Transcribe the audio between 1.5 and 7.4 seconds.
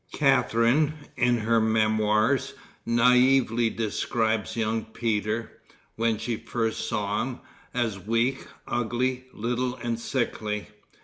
memoirs, naively describes young Peter, when she first saw him,